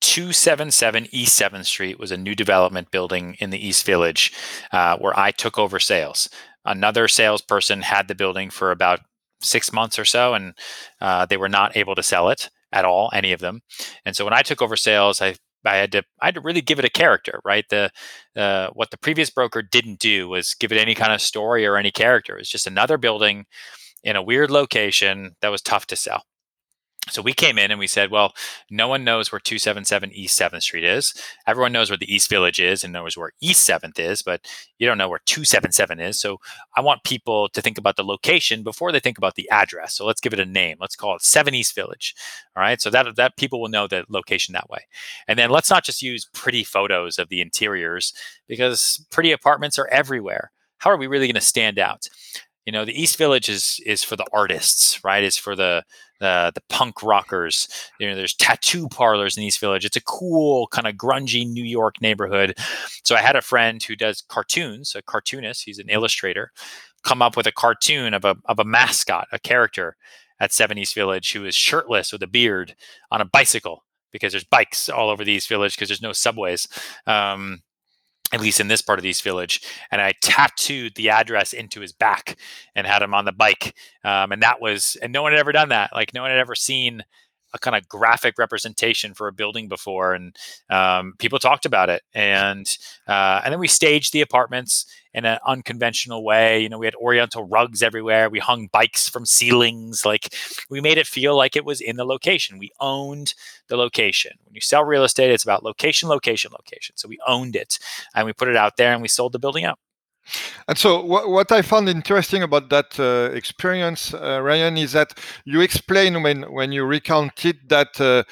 [0.00, 4.32] 277 East 7th Street was a new development building in the East Village
[4.72, 6.28] uh, where I took over sales.
[6.64, 9.00] Another salesperson had the building for about
[9.40, 10.54] six months or so, and
[11.00, 13.62] uh, they were not able to sell it at all, any of them.
[14.04, 16.60] And so when I took over sales, I I had to I had to really
[16.60, 17.64] give it a character, right?
[17.68, 17.90] The
[18.36, 21.76] uh, what the previous broker didn't do was give it any kind of story or
[21.76, 22.38] any character.
[22.38, 23.46] It's just another building
[24.02, 26.24] in a weird location that was tough to sell.
[27.10, 28.34] So we came in and we said, well,
[28.70, 31.14] no one knows where 277 East 7th Street is.
[31.46, 34.46] Everyone knows where the East Village is and knows where East 7th is, but
[34.78, 36.20] you don't know where 277 is.
[36.20, 36.38] So
[36.76, 39.94] I want people to think about the location before they think about the address.
[39.94, 40.76] So let's give it a name.
[40.80, 42.14] Let's call it 7 East Village.
[42.56, 42.80] All right.
[42.80, 44.86] So that that people will know the location that way.
[45.26, 48.12] And then let's not just use pretty photos of the interiors
[48.46, 50.50] because pretty apartments are everywhere.
[50.78, 52.06] How are we really going to stand out?
[52.68, 55.24] You know the east village is is for the artists right?
[55.24, 55.82] It's for the
[56.20, 57.66] the, the punk rockers.
[57.98, 59.86] You know there's tattoo parlors in east village.
[59.86, 62.58] It's a cool kind of grungy new york neighborhood.
[63.04, 65.64] So i had a friend who does cartoons a cartoonist.
[65.64, 66.52] He's an illustrator.
[67.04, 69.96] Come up with a cartoon of a of a mascot a character
[70.38, 72.74] at 7 east village who is shirtless with a beard
[73.10, 76.68] on a bicycle because there's bikes all over the east village because there's no subways.
[77.06, 77.62] Um,
[78.32, 81.80] at least in this part of the East Village, and I tattooed the address into
[81.80, 82.36] his back
[82.74, 83.74] and had him on the bike.
[84.04, 85.90] Um, and that was, and no one had ever done that.
[85.94, 87.04] Like no one had ever seen
[87.54, 90.36] a kind of graphic representation for a building before, and
[90.70, 92.02] um, people talked about it.
[92.14, 92.66] And
[93.06, 96.60] uh, and then we staged the apartments in an unconventional way.
[96.60, 98.28] You know, we had Oriental rugs everywhere.
[98.28, 100.04] We hung bikes from ceilings.
[100.04, 100.34] Like
[100.70, 102.58] we made it feel like it was in the location.
[102.58, 103.34] We owned
[103.68, 104.32] the location.
[104.44, 106.96] When you sell real estate, it's about location, location, location.
[106.96, 107.78] So we owned it,
[108.14, 109.78] and we put it out there, and we sold the building out.
[110.66, 115.18] And so, what, what I found interesting about that uh, experience, uh, Ryan, is that
[115.44, 118.00] you explain when when you recounted that.
[118.00, 118.24] Uh,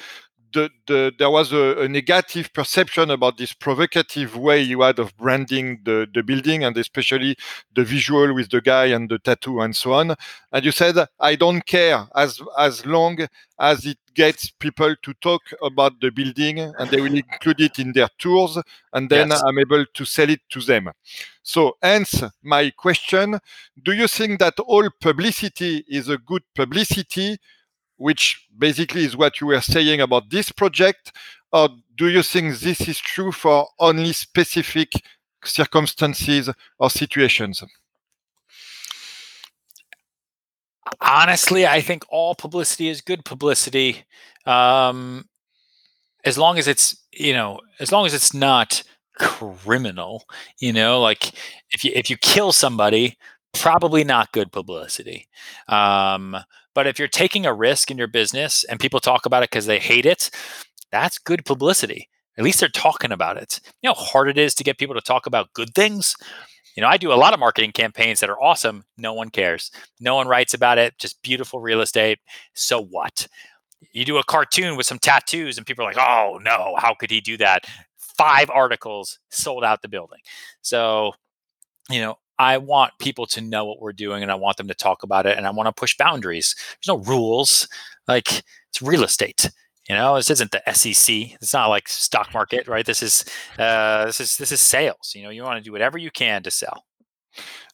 [0.53, 5.15] the, the, there was a, a, negative perception about this provocative way you had of
[5.17, 7.35] branding the, the building and especially
[7.75, 10.15] the visual with the guy and the tattoo and so on.
[10.51, 13.27] And you said, I don't care as as long
[13.59, 17.91] as it gets people to talk about the building and they will include it in
[17.93, 18.57] their tours
[18.93, 19.43] and then yes.
[19.45, 20.91] i'm able to sell it to them
[21.43, 23.39] so hence my question
[23.83, 27.37] do you think that all publicity is a good publicity
[27.97, 31.11] which basically is what you were saying about this project
[31.51, 34.91] or do you think this is true for only specific
[35.43, 37.63] circumstances or situations
[41.01, 44.05] honestly, I think all publicity is good publicity,
[44.45, 45.27] um,
[46.23, 48.83] as long as it's you know, as long as it's not
[49.17, 50.25] criminal.
[50.59, 51.31] You know, like
[51.71, 53.17] if you if you kill somebody,
[53.53, 55.27] probably not good publicity.
[55.67, 56.37] Um,
[56.77, 59.65] but if you're taking a risk in your business and people talk about it because
[59.65, 60.29] they hate it,
[60.91, 62.07] that's good publicity.
[62.37, 63.59] At least they're talking about it.
[63.81, 66.15] You know how hard it is to get people to talk about good things?
[66.75, 68.85] You know, I do a lot of marketing campaigns that are awesome.
[68.95, 69.71] No one cares.
[69.99, 70.99] No one writes about it.
[70.99, 72.19] Just beautiful real estate.
[72.53, 73.27] So what?
[73.91, 77.09] You do a cartoon with some tattoos, and people are like, oh no, how could
[77.09, 77.65] he do that?
[77.97, 80.19] Five articles sold out the building.
[80.61, 81.13] So,
[81.89, 84.75] you know, I want people to know what we're doing and I want them to
[84.75, 86.55] talk about it and I want to push boundaries.
[86.57, 87.67] There's no rules.
[88.07, 89.49] Like it's real estate.
[89.89, 91.15] You know, this isn't the SEC.
[91.41, 92.85] It's not like stock market, right?
[92.85, 93.23] This is
[93.57, 95.13] uh, this is this is sales.
[95.15, 96.83] You know, you want to do whatever you can to sell.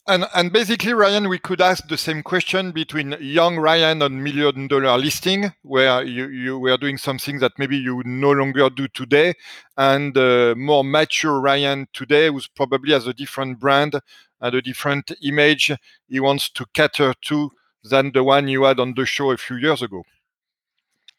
[0.06, 4.68] And and basically, Ryan, we could ask the same question between young Ryan on million
[4.68, 9.34] dollar listing, where you, you were doing something that maybe you no longer do today,
[9.78, 13.96] and uh, more mature Ryan today, who's probably has a different brand
[14.44, 15.72] a different image
[16.08, 17.52] he wants to cater to
[17.84, 20.04] than the one you had on the show a few years ago.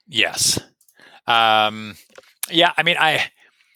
[0.06, 0.58] Yes.
[1.26, 1.96] Um,
[2.50, 3.30] yeah, I mean, I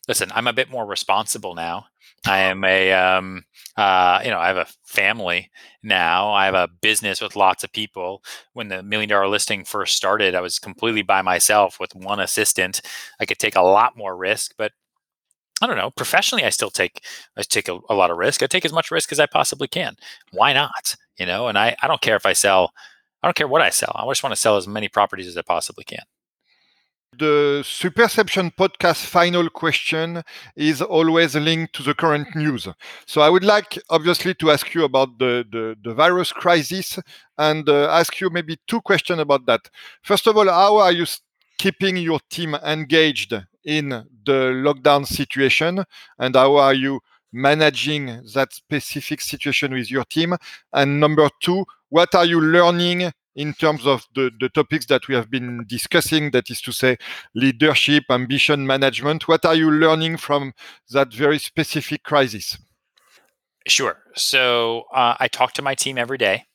[0.07, 0.31] listen.
[0.35, 1.87] I'm a bit more responsible now.
[2.27, 3.45] I am a, um,
[3.77, 5.51] uh, you know, I have a family
[5.83, 6.33] now.
[6.33, 8.23] I have a business with lots of people.
[8.53, 12.83] When the million dollar listing first started, I was completely by myself with one assistant.
[13.21, 14.73] I could take a lot more risk, but
[15.61, 15.91] I don't know.
[15.91, 17.05] Professionally, I still take
[17.37, 18.43] I take a, a lot of risk.
[18.43, 19.97] I take as much risk as I possibly can.
[20.33, 20.97] Why not?
[21.19, 22.73] You know, and I I don't care if I sell.
[23.23, 23.93] I don't care what I sell.
[23.95, 26.05] I just want to sell as many properties as I possibly can.
[27.17, 30.23] The Superception podcast final question
[30.55, 32.69] is always linked to the current news.
[33.07, 36.99] So I would like, obviously, to ask you about the, the, the virus crisis
[37.39, 39.63] and uh, ask you maybe two questions about that.
[40.03, 41.07] First of all, how are you
[41.59, 43.35] keeping your team engaged
[43.65, 45.85] in the lockdown situation?
[46.19, 47.01] And how are you
[47.33, 50.37] managing that specific situation with your team?
[50.73, 55.15] And number two, what are you learning in terms of the, the topics that we
[55.15, 56.97] have been discussing, that is to say,
[57.37, 59.29] leadership, ambition, management.
[59.29, 60.53] What are you learning from
[60.91, 62.59] that very specific crisis?
[63.69, 63.99] Sure.
[64.17, 66.48] So uh, I talk to my team every day.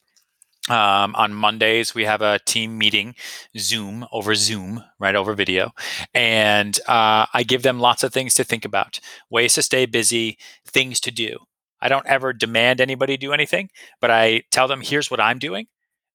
[0.69, 3.15] Um, on Mondays, we have a team meeting,
[3.57, 5.71] Zoom over Zoom, right over video.
[6.13, 8.99] And uh, I give them lots of things to think about,
[9.29, 11.37] ways to stay busy, things to do.
[11.81, 15.67] I don't ever demand anybody do anything, but I tell them, here's what I'm doing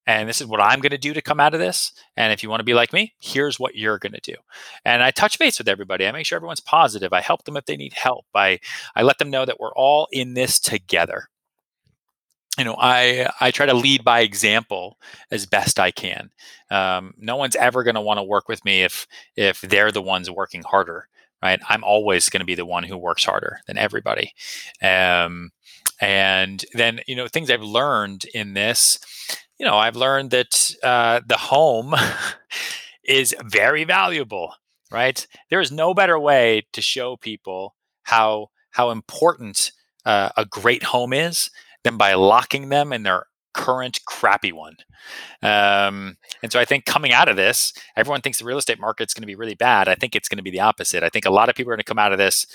[0.08, 1.92] and this is what I'm going to do to come out of this.
[2.16, 4.36] And if you want to be like me, here's what you're going to do.
[4.82, 6.06] And I touch base with everybody.
[6.06, 7.12] I make sure everyone's positive.
[7.12, 8.24] I help them if they need help.
[8.34, 8.58] I
[8.96, 11.28] I let them know that we're all in this together.
[12.58, 14.98] You know, I I try to lead by example
[15.30, 16.30] as best I can.
[16.70, 19.06] Um, no one's ever going to want to work with me if
[19.36, 21.08] if they're the ones working harder,
[21.42, 21.60] right?
[21.68, 24.34] I'm always going to be the one who works harder than everybody.
[24.82, 25.50] Um,
[26.00, 28.98] and then you know things I've learned in this
[29.58, 31.94] you know, I've learned that uh, the home
[33.04, 34.54] is very valuable,
[34.90, 35.26] right?
[35.50, 39.72] There is no better way to show people how how important
[40.04, 41.50] uh, a great home is
[41.84, 44.76] than by locking them in their current crappy one.
[45.42, 49.14] Um, and so I think coming out of this, everyone thinks the real estate market's
[49.14, 49.88] going to be really bad.
[49.88, 51.02] I think it's going to be the opposite.
[51.02, 52.46] I think a lot of people are going to come out of this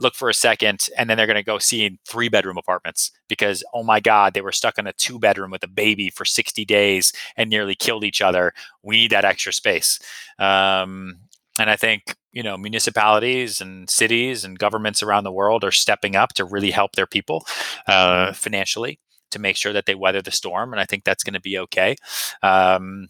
[0.00, 3.62] look for a second, and then they're going to go see three bedroom apartments because,
[3.74, 6.64] oh my God, they were stuck in a two bedroom with a baby for 60
[6.64, 8.52] days and nearly killed each other.
[8.82, 10.00] We need that extra space.
[10.38, 11.18] Um,
[11.58, 16.16] and I think you know municipalities and cities and governments around the world are stepping
[16.16, 17.44] up to really help their people
[17.86, 20.72] uh, financially to make sure that they weather the storm.
[20.72, 21.96] And I think that's going to be okay.
[22.42, 23.08] Um,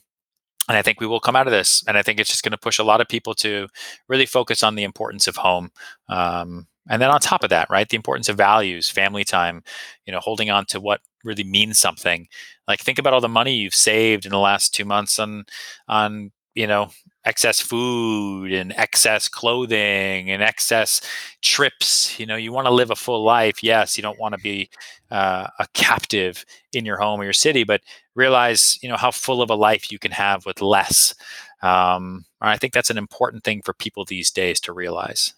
[0.68, 1.82] and I think we will come out of this.
[1.88, 3.68] And I think it's just going to push a lot of people to
[4.08, 5.70] really focus on the importance of home.
[6.08, 9.62] Um, and then on top of that, right, the importance of values, family time,
[10.06, 12.28] you know, holding on to what really means something.
[12.68, 15.44] Like think about all the money you've saved in the last two months on
[15.88, 16.90] on you know
[17.30, 21.00] excess food and excess clothing and excess
[21.42, 24.40] trips you know you want to live a full life yes you don't want to
[24.40, 24.68] be
[25.10, 27.80] uh, a captive in your home or your city but
[28.14, 31.14] realize you know how full of a life you can have with less.
[31.62, 35.34] Um, i think that's an important thing for people these days to realize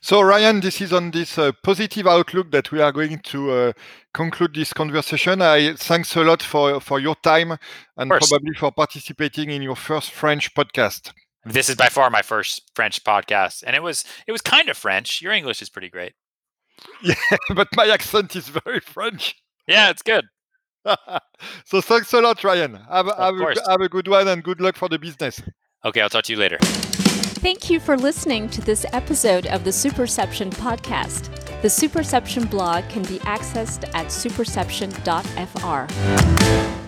[0.00, 3.72] so, Ryan, this is on this uh, positive outlook that we are going to uh,
[4.14, 5.42] conclude this conversation.
[5.42, 7.56] I thanks a lot for for your time
[7.96, 11.12] and probably for participating in your first French podcast.
[11.44, 14.76] This is by far my first French podcast, and it was it was kind of
[14.76, 15.20] French.
[15.20, 16.14] Your English is pretty great.
[17.02, 17.14] Yeah,
[17.54, 19.36] but my accent is very French.
[19.66, 20.24] Yeah, it's good.
[21.66, 22.74] so thanks a lot, Ryan.
[22.90, 25.42] Have, have, a, have a good one and good luck for the business.
[25.84, 26.58] Okay, I'll talk to you later.
[27.40, 31.34] Thank you for listening to this episode of the Superception podcast.
[31.62, 36.79] The Superception blog can be accessed at superception.fr.